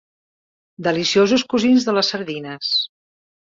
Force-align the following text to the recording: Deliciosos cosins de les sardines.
Deliciosos 0.87 1.45
cosins 1.53 1.87
de 1.91 1.97
les 1.99 2.11
sardines. 2.17 2.75